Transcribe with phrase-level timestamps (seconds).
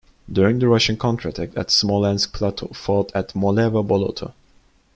[0.31, 4.33] During the Russian counter-attack at Smolensk Platov fought at Molevo Boloto.